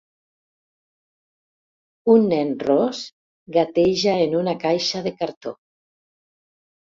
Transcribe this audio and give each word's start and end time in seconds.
Un 2.13 2.25
nen 2.31 2.53
ros 2.63 3.03
gateja 3.59 4.17
en 4.23 4.35
una 4.41 4.57
caixa 4.65 5.03
de 5.11 5.13
cartó. 5.21 5.55